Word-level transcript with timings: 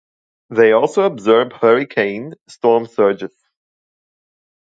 They 0.49 0.71
also 0.71 1.03
absorb 1.03 1.53
hurricane 1.53 2.33
storm 2.47 2.87
surges. 2.87 3.35